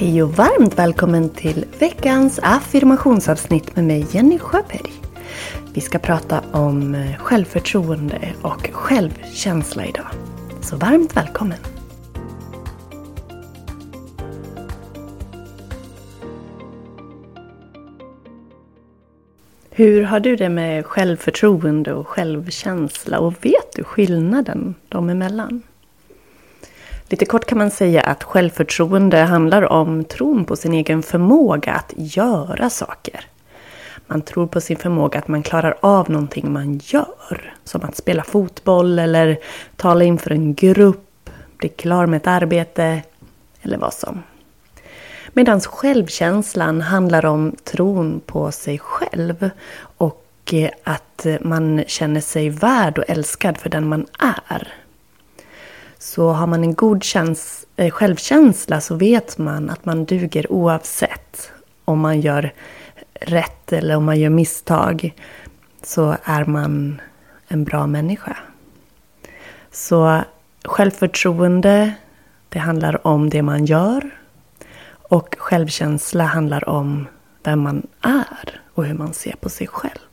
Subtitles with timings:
[0.00, 4.92] Hej och varmt välkommen till veckans affirmationsavsnitt med mig Jenny Sjöberg.
[5.74, 10.06] Vi ska prata om eh, självförtroende och självkänsla idag.
[10.60, 11.58] Så varmt välkommen!
[19.70, 25.62] Hur har du det med självförtroende och självkänsla och vet du skillnaden dem emellan?
[27.10, 31.92] Lite kort kan man säga att självförtroende handlar om tron på sin egen förmåga att
[31.96, 33.24] göra saker.
[34.06, 37.54] Man tror på sin förmåga att man klarar av någonting man gör.
[37.64, 39.38] Som att spela fotboll eller
[39.76, 43.02] tala inför en grupp, bli klar med ett arbete
[43.62, 44.22] eller vad som.
[45.32, 49.50] Medan självkänslan handlar om tron på sig själv
[49.96, 54.06] och att man känner sig värd och älskad för den man
[54.48, 54.74] är.
[56.10, 61.52] Så har man en god käns eh, självkänsla så vet man att man duger oavsett
[61.84, 62.52] om man gör
[63.14, 65.14] rätt eller om man gör misstag.
[65.82, 67.00] Så är man
[67.48, 68.36] en bra människa.
[69.70, 70.20] Så
[70.64, 71.94] självförtroende,
[72.48, 74.10] det handlar om det man gör.
[74.92, 77.06] Och självkänsla handlar om
[77.42, 80.09] vem man är och hur man ser på sig själv.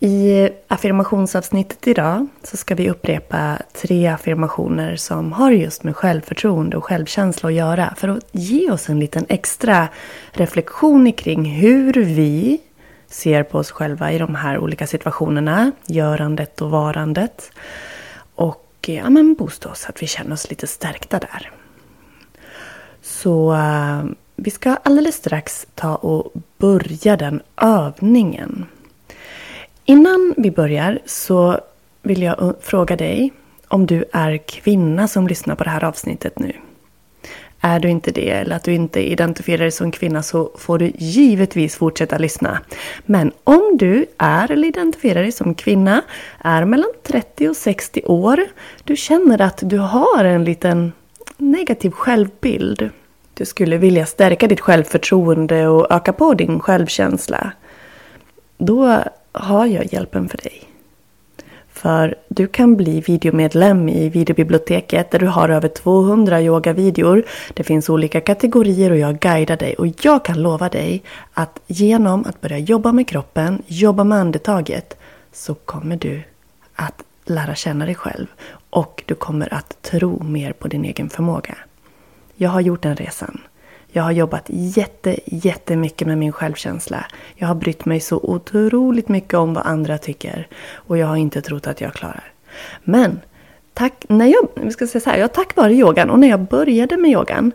[0.00, 6.84] I affirmationsavsnittet idag så ska vi upprepa tre affirmationer som har just med självförtroende och
[6.84, 7.94] självkänsla att göra.
[7.96, 9.88] För att ge oss en liten extra
[10.32, 12.60] reflektion kring hur vi
[13.08, 15.72] ser på oss själva i de här olika situationerna.
[15.86, 17.50] Görandet och varandet.
[18.34, 21.50] Och ja, men boosta oss så att vi känner oss lite stärkta där.
[23.02, 24.04] Så eh,
[24.36, 28.66] vi ska alldeles strax ta och börja den övningen.
[29.90, 31.60] Innan vi börjar så
[32.02, 33.32] vill jag fråga dig
[33.68, 36.52] om du är kvinna som lyssnar på det här avsnittet nu.
[37.60, 40.92] Är du inte det eller att du inte identifierar dig som kvinna så får du
[40.98, 42.60] givetvis fortsätta lyssna.
[43.06, 46.02] Men om du är eller identifierar dig som kvinna,
[46.38, 48.40] är mellan 30 och 60 år,
[48.84, 50.92] du känner att du har en liten
[51.36, 52.90] negativ självbild.
[53.34, 57.52] Du skulle vilja stärka ditt självförtroende och öka på din självkänsla.
[58.58, 59.02] Då
[59.38, 60.68] har jag hjälpen för dig.
[61.78, 67.24] För du kan bli videomedlem i videobiblioteket där du har över 200 yogavideor.
[67.54, 69.74] Det finns olika kategorier och jag guidar dig.
[69.74, 74.96] Och jag kan lova dig att genom att börja jobba med kroppen, jobba med andetaget,
[75.32, 76.22] så kommer du
[76.74, 78.26] att lära känna dig själv.
[78.70, 81.54] Och du kommer att tro mer på din egen förmåga.
[82.36, 83.40] Jag har gjort den resan.
[83.92, 87.06] Jag har jobbat jätte, jättemycket med min självkänsla.
[87.34, 90.48] Jag har brytt mig så otroligt mycket om vad andra tycker.
[90.72, 92.32] Och jag har inte trott att jag klarar.
[92.84, 93.20] Men
[93.74, 96.40] tack, när jag, vi ska säga så här, jag tack vare yogan och när jag
[96.40, 97.52] började med yogan.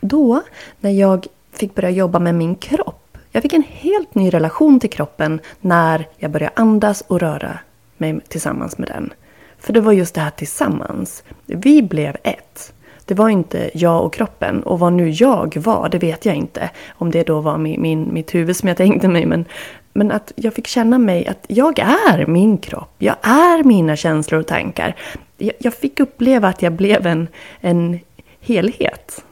[0.00, 0.42] Då,
[0.80, 3.18] när jag fick börja jobba med min kropp.
[3.32, 7.58] Jag fick en helt ny relation till kroppen när jag började andas och röra
[7.96, 9.12] mig tillsammans med den.
[9.58, 11.22] För det var just det här tillsammans.
[11.46, 12.72] Vi blev ett.
[13.06, 14.62] Det var inte jag och kroppen.
[14.62, 16.70] Och vad nu jag var, det vet jag inte.
[16.88, 19.26] Om det då var min, min, mitt huvud som jag tänkte mig.
[19.26, 19.44] Men,
[19.92, 22.94] men att jag fick känna mig att jag är min kropp.
[22.98, 24.96] Jag är mina känslor och tankar.
[25.36, 27.28] Jag, jag fick uppleva att jag blev en,
[27.60, 27.98] en
[28.40, 29.24] helhet.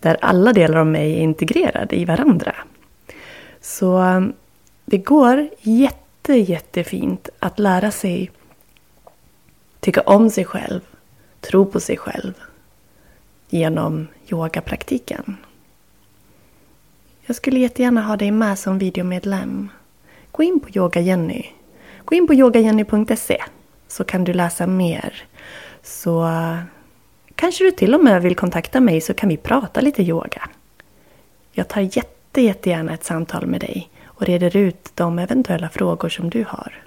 [0.00, 2.54] Där alla delar av mig är integrerade i varandra.
[3.60, 4.32] Så um,
[4.84, 8.30] det går jätte, jättefint att lära sig
[9.80, 10.80] tycka om sig själv,
[11.40, 12.34] tro på sig själv
[13.52, 15.36] genom yogapraktiken.
[17.26, 19.68] Jag skulle jättegärna ha dig med som videomedlem.
[20.30, 21.46] Gå in på Yoga Jenny.
[22.04, 23.42] Gå in på yogajenny.se
[23.88, 25.24] så kan du läsa mer.
[25.82, 26.58] Så eh,
[27.34, 30.48] kanske du till och med vill kontakta mig så kan vi prata lite yoga.
[31.52, 36.30] Jag tar jätte, jättegärna ett samtal med dig och reder ut de eventuella frågor som
[36.30, 36.82] du har.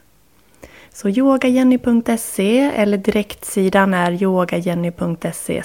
[0.96, 5.64] Så yogajenny.se eller direktsidan är yogajenny.se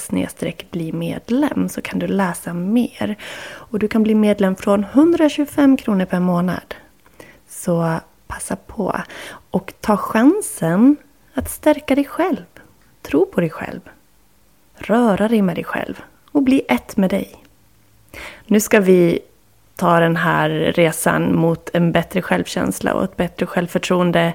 [0.70, 3.16] bli medlem så kan du läsa mer.
[3.42, 6.74] Och du kan bli medlem från 125 kronor per månad.
[7.48, 8.96] Så passa på
[9.50, 10.96] och ta chansen
[11.34, 12.44] att stärka dig själv.
[13.02, 13.80] Tro på dig själv.
[14.74, 17.44] Röra dig med dig själv och bli ett med dig.
[18.46, 19.18] Nu ska vi
[19.76, 24.34] ta den här resan mot en bättre självkänsla och ett bättre självförtroende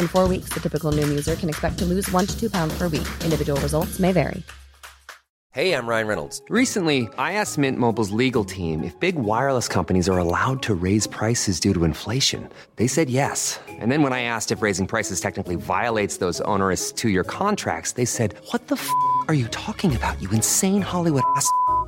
[0.00, 2.76] In four weeks, the typical Noom user can expect to lose one to two pounds
[2.76, 3.06] per week.
[3.22, 4.42] Individual results may vary.
[5.56, 6.42] Hey, I'm Ryan Reynolds.
[6.50, 11.06] Recently, I asked Mint Mobile's legal team if big wireless companies are allowed to raise
[11.06, 12.46] prices due to inflation.
[12.76, 13.58] They said yes.
[13.66, 17.92] And then when I asked if raising prices technically violates those onerous two year contracts,
[17.92, 18.90] they said, What the f
[19.28, 21.50] are you talking about, you insane Hollywood ass?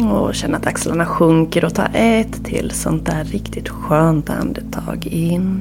[0.00, 5.60] Och känn att axlarna sjunker och ta ett till sånt där riktigt skönt andetag in.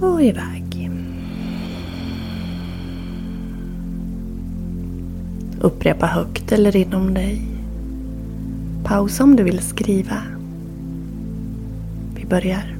[0.00, 0.90] Och iväg.
[5.60, 7.42] Upprepa högt eller inom dig.
[8.84, 10.22] Pausa om du vill skriva.
[12.14, 12.76] Vi börjar.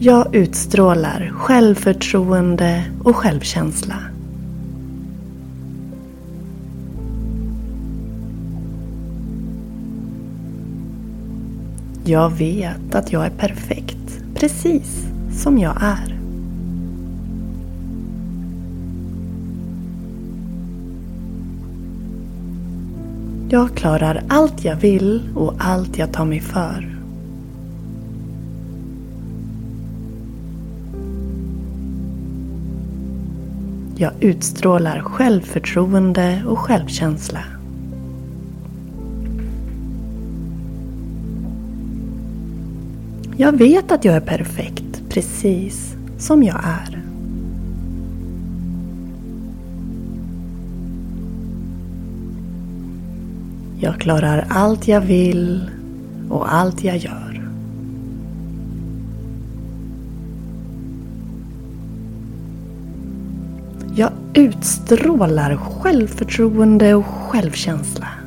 [0.00, 3.96] Jag utstrålar självförtroende och självkänsla.
[12.08, 16.18] Jag vet att jag är perfekt, precis som jag är.
[23.48, 26.98] Jag klarar allt jag vill och allt jag tar mig för.
[33.96, 37.57] Jag utstrålar självförtroende och självkänsla.
[43.40, 47.02] Jag vet att jag är perfekt, precis som jag är.
[53.80, 55.70] Jag klarar allt jag vill
[56.28, 57.48] och allt jag gör.
[63.94, 68.17] Jag utstrålar självförtroende och självkänsla.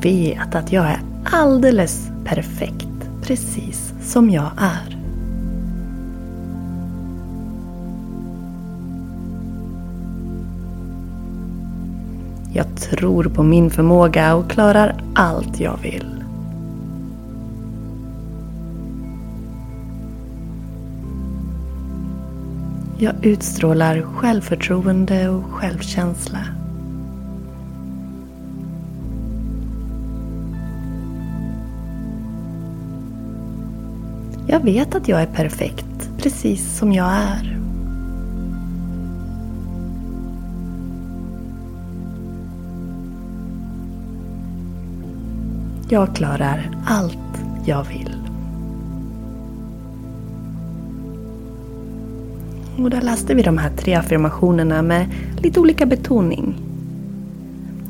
[0.00, 4.98] Vet att jag är alldeles perfekt, precis som jag är.
[12.52, 16.24] Jag tror på min förmåga och klarar allt jag vill.
[23.00, 26.38] Jag utstrålar självförtroende och självkänsla.
[34.58, 37.58] Jag vet att jag är perfekt, precis som jag är.
[45.88, 47.18] Jag klarar allt
[47.64, 48.16] jag vill.
[52.78, 56.54] Och där läste vi de här tre affirmationerna med lite olika betoning.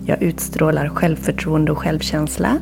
[0.06, 2.58] Jag utstrålar självförtroende och självkänsla.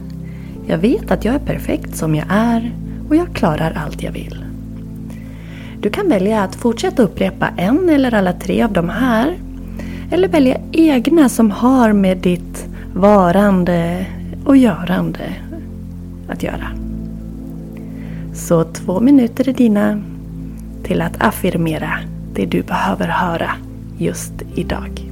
[0.67, 4.45] Jag vet att jag är perfekt som jag är och jag klarar allt jag vill.
[5.81, 9.37] Du kan välja att fortsätta upprepa en eller alla tre av de här.
[10.11, 14.07] Eller välja egna som har med ditt varande
[14.45, 15.35] och görande
[16.29, 16.71] att göra.
[18.35, 20.03] Så två minuter är dina
[20.83, 21.91] till att affirmera
[22.35, 23.51] det du behöver höra
[23.99, 25.06] just idag.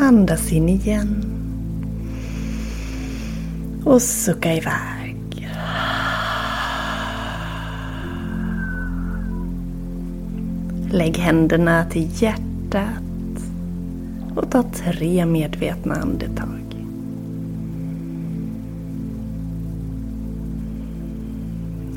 [0.00, 1.24] Andas in igen.
[3.84, 5.50] Och sucka iväg.
[10.90, 13.02] Lägg händerna till hjärtat
[14.34, 16.86] och ta tre medvetna andetag.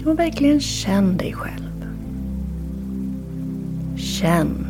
[0.06, 1.86] Och verkligen känn dig själv.
[3.98, 4.68] Känn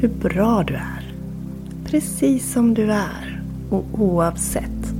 [0.00, 0.93] hur bra du är
[1.94, 4.94] precis som du är och oavsett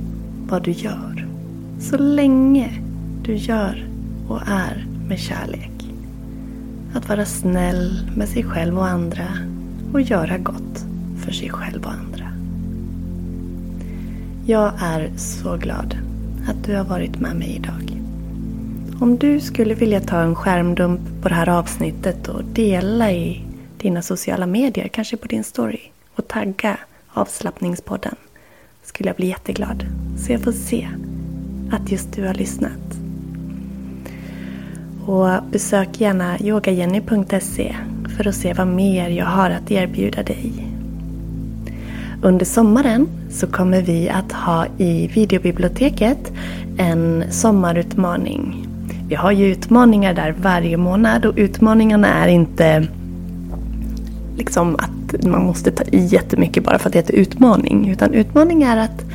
[0.47, 1.27] vad du gör.
[1.79, 2.81] Så länge
[3.23, 3.87] du gör
[4.27, 5.71] och är med kärlek.
[6.93, 9.27] Att vara snäll med sig själv och andra
[9.93, 10.85] och göra gott
[11.25, 12.31] för sig själv och andra.
[14.45, 15.97] Jag är så glad
[16.49, 18.01] att du har varit med mig idag.
[19.01, 23.43] Om du skulle vilja ta en skärmdump på det här avsnittet och dela i
[23.77, 26.77] dina sociala medier, kanske på din story, och tagga
[27.13, 28.15] avslappningspodden
[28.83, 29.85] skulle jag bli jätteglad.
[30.17, 30.89] Så jag får se
[31.71, 32.99] att just du har lyssnat.
[35.05, 37.75] Och besök gärna yogajenny.se
[38.17, 40.71] för att se vad mer jag har att erbjuda dig.
[42.21, 46.31] Under sommaren så kommer vi att ha i videobiblioteket
[46.77, 48.67] en sommarutmaning.
[49.07, 52.87] Vi har ju utmaningar där varje månad och utmaningarna är inte
[54.37, 57.89] liksom att man måste ta i jättemycket bara för att det heter utmaning.
[57.89, 59.05] Utan utmaning är att,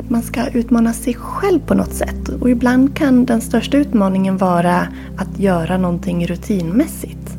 [0.00, 2.28] att man ska utmana sig själv på något sätt.
[2.40, 7.36] Och ibland kan den största utmaningen vara att göra någonting rutinmässigt.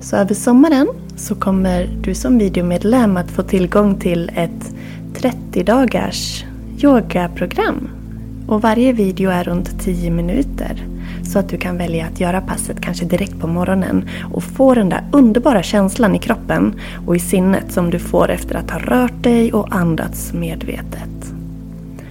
[0.00, 4.74] Så över sommaren så kommer du som videomedlem att få tillgång till ett
[5.14, 6.44] 30 dagars
[6.82, 7.88] yogaprogram.
[8.46, 10.95] Och varje video är runt 10 minuter.
[11.36, 14.88] Så att du kan välja att göra passet kanske direkt på morgonen och få den
[14.88, 19.22] där underbara känslan i kroppen och i sinnet som du får efter att ha rört
[19.22, 21.32] dig och andats medvetet.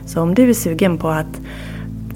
[0.06, 1.42] Så om du är sugen på att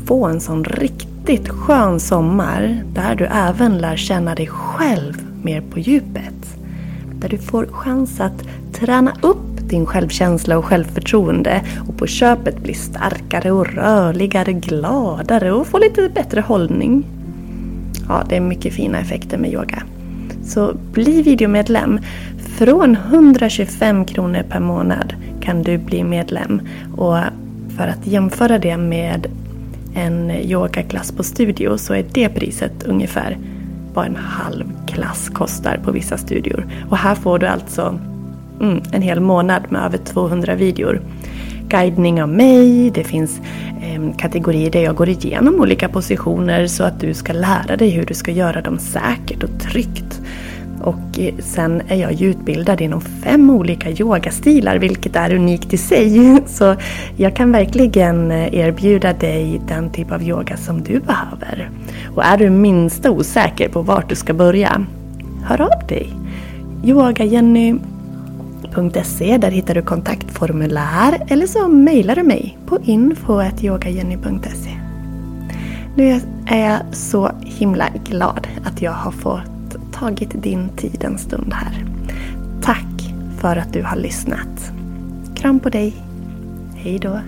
[0.05, 5.13] få en sån riktigt skön sommar där du även lär känna dig själv
[5.43, 6.59] mer på djupet.
[7.13, 12.73] Där du får chans att träna upp din självkänsla och självförtroende och på köpet bli
[12.73, 17.03] starkare och rörligare, gladare och få lite bättre hållning.
[18.07, 19.83] Ja, det är mycket fina effekter med yoga.
[20.45, 21.99] Så bli videomedlem.
[22.57, 26.61] Från 125 kronor per månad kan du bli medlem.
[26.97, 27.17] Och
[27.77, 29.27] för att jämföra det med
[29.95, 33.37] en yogaklass på studio så är det priset ungefär
[33.93, 36.67] vad en halv klass kostar på vissa studior.
[36.89, 37.99] Och här får du alltså
[38.61, 41.01] mm, en hel månad med över 200 videor.
[41.69, 43.41] Guidning av mig, det finns
[43.81, 48.05] eh, kategorier där jag går igenom olika positioner så att du ska lära dig hur
[48.05, 50.21] du ska göra dem säkert och tryggt.
[50.81, 55.77] Och eh, sen är jag ju utbildad inom fem olika yogastilar vilket är unikt i
[55.77, 56.37] sig.
[56.45, 56.75] Så
[57.17, 61.69] jag kan verkligen eh, erbjuda dig den typ av yoga som du behöver.
[62.15, 64.85] Och är du minsta osäker på vart du ska börja,
[65.43, 66.09] hör av dig.
[66.83, 67.79] Yoga-Jenny!
[68.69, 74.77] yogajenny.se Där hittar du kontaktformulär eller så mejlar du mig på info.yogajenny.se
[75.95, 81.53] Nu är jag så himla glad att jag har fått tagit din tid en stund
[81.53, 81.85] här.
[82.61, 84.71] Tack för att du har lyssnat.
[85.35, 85.93] Kram på dig.
[86.75, 87.19] Hej då.